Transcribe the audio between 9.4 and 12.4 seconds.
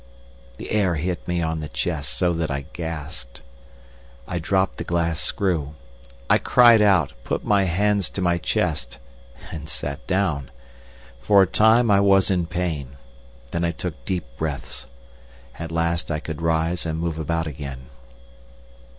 and sat down. For a time I was